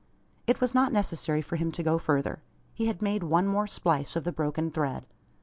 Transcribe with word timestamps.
It 0.47 0.59
was 0.59 0.73
not 0.73 0.91
necessary 0.91 1.43
for 1.43 1.57
him 1.57 1.71
to 1.73 1.83
go 1.83 1.99
further. 1.99 2.41
He 2.73 2.87
had 2.87 3.03
made 3.03 3.21
one 3.21 3.45
more 3.45 3.67
splice 3.67 4.15
of 4.15 4.23
the 4.23 4.31
broken 4.31 4.71
thread. 4.71 5.05